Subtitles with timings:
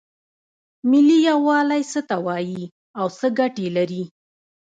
[0.89, 2.63] ملي یووالی څه ته وایې
[2.99, 4.03] او څه ګټې لري؟